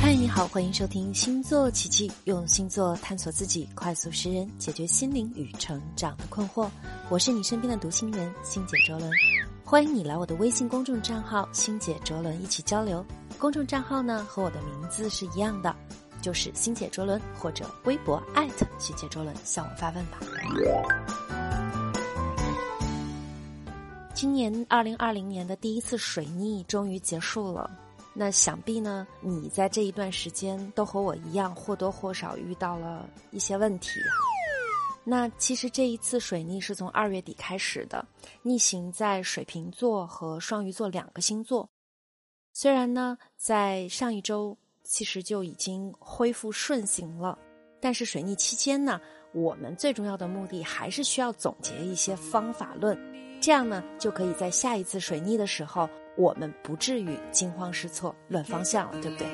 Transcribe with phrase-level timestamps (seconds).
[0.00, 6.70] 嗨，你好，欢迎收听星座奇迹，用星座探索自己，快速识人，解决心灵与成长的困惑。
[7.10, 9.10] 我是你身边的读心人星姐卓伦，
[9.64, 13.04] 欢迎你来我的微信公众账号星姐卓伦一起交流。
[13.38, 15.74] 公众账号呢和我的名字是一样的，
[16.22, 20.20] 就是星姐卓伦，或者微博艾特星姐卓伦向我发问吧。
[24.14, 27.68] 今年二零二零年的第一次水逆终于结束了。
[28.20, 34.00] 那想必呢，你在这一段时间都和我一样，或多或少遇到了一些问题。
[35.04, 38.04] 那其实这一次水逆是从二月底开始的，
[38.42, 41.70] 逆行在水瓶座和双鱼座两个星座。
[42.52, 47.38] 虽然呢，在上一周其实就已经恢复顺行了，
[47.80, 49.00] 但是水逆期间呢，
[49.32, 52.98] 我们最重要的目的还是需要总结一些方法论，
[53.40, 55.88] 这样呢，就可以在下一次水逆的时候。
[56.18, 59.28] 我们不至于惊慌失措、乱方向了，对不对？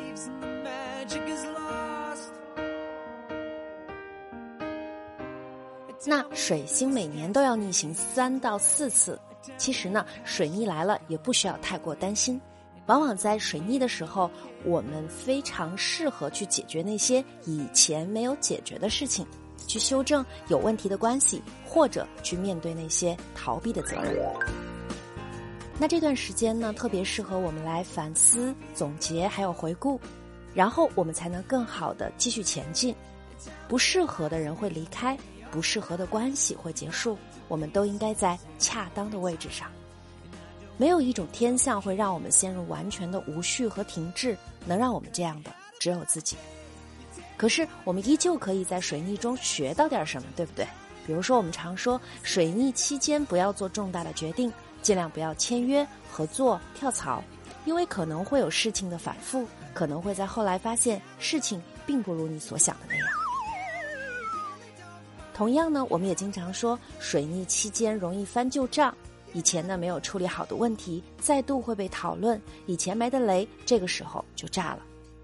[6.07, 9.19] 那水星每年都要逆行三到四次，
[9.57, 12.39] 其实呢，水逆来了也不需要太过担心。
[12.85, 14.31] 往往在水逆的时候，
[14.63, 19.27] 我们非常适合去解决那些以前没有解决的事情，
[19.67, 24.74] 去修正有问题的关系，或者去面对那些逃避的责任。
[25.79, 30.01] 那这段时间呢，特别适合我们来反思、总结，还有回顾，
[30.55, 32.95] 然后我们才能更好的继续前进。
[33.69, 35.19] 不适合的人会离开，
[35.51, 39.69] 不适合的关系会结束，我们都应该在恰当的位置上。
[40.77, 46.37] 没有一种天象会让我们陷入完全的无序和停滞，能让我们这样的只有自己。
[47.37, 50.65] 可是我们依旧可以在水逆中学到点什么，对不对？
[51.05, 54.53] 比如说，我们常说水逆期间不要做重大的决定。
[54.85, 57.25] 尽量不要签约、合作、跳槽，
[57.65, 63.09] 因为可能会有事情的反复，可能会在后来发现事情并不如你所想的那样。
[65.33, 68.95] 同样呢，我们也经常说水逆期间容易翻旧账，
[69.33, 74.81] 以前呢没有处理好的问题再度会被讨论，以前埋的雷这个时候就炸了，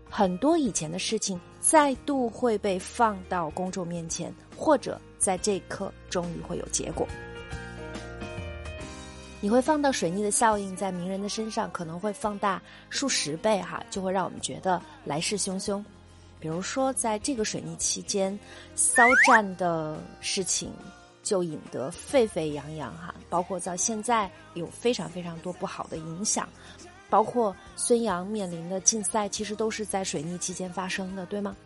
[0.08, 7.06] 很多以前的事情再度会被放到公众面前，或者在这一刻终于会有结果。
[9.42, 15.82] 你会放到水逆的效应在名人的身上，可能会放大数十倍哈，就会让我们觉得来势汹汹。
[16.38, 18.38] 比如说，在这个水逆期间，
[18.74, 20.70] 骚战的事情
[21.22, 26.46] 就引得沸沸扬扬哈，包括到现在有非常非常多不好的影响，
[27.08, 31.56] 包括孙杨面临的禁赛，其实都是在水逆期间发生的，对吗？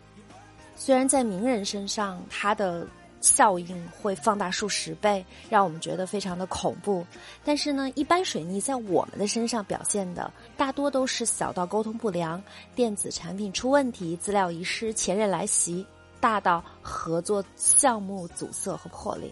[0.77, 2.87] 虽然在名人身上，他的。
[3.25, 7.05] 效应会放大数十倍，让我们觉得非常的恐怖。
[7.43, 12.41] 但是呢，一般水逆在我们的身上表现的大多都是小到沟通不良、
[12.75, 15.83] 电子产品出问题、资料遗失、前任来袭，
[16.19, 19.31] 大到合作项目阻塞和破裂。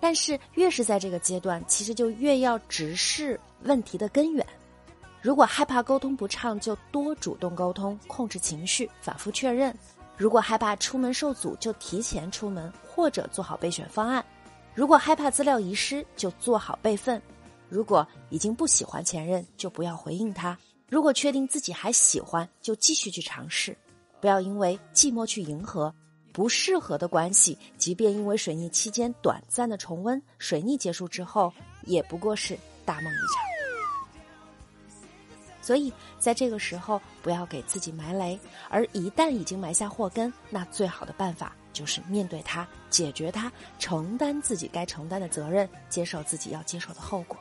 [0.00, 4.44] 但是越是在这个阶段，其实就越要直视问题的根源。
[5.20, 9.72] 如果害怕沟通不畅，就多主动沟通，控制情绪，反复确认。
[10.22, 14.22] 如果害怕出门受阻，就提前出门，或者做好备选方案；
[14.72, 17.20] 如果害怕资料遗失，就做好备份；
[17.68, 20.56] 如果已经不喜欢前任，就不要回应他；
[20.88, 23.76] 如果确定自己还喜欢，就继续去尝试。
[24.20, 25.92] 不要因为寂寞去迎合
[26.32, 33.51] 不适合的关系，即便因为水逆期间短暂的重温，水逆结束之后，也不过是大梦一场。
[35.62, 47.38] 所以，在这个时候不要给自己埋雷，而一旦已经埋下祸根，那最好的办法就是面对它，解决它，承担自己该承担的责任，接受自己要接受的后果。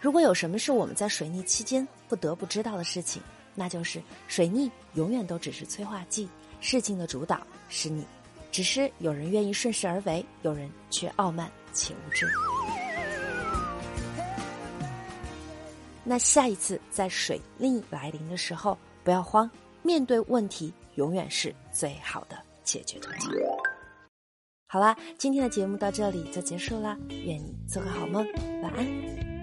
[0.00, 3.22] 如果有什么是我们在水逆期间不得不知道的事情，
[3.54, 6.28] 那就是水逆永远都只是催化剂，
[6.60, 7.40] 事情的主导
[7.70, 8.06] 是你，
[8.52, 12.26] 只是有人愿意顺势而为，有人却傲慢且无知。
[16.08, 19.50] 那下一次在水逆来临的时候，不要慌，
[19.82, 23.30] 面对问题永远是最好的解决途径。
[24.68, 28.24] 好啦，今天的节目到这里就结束啦，愿你做个好梦，
[28.62, 29.35] 晚安。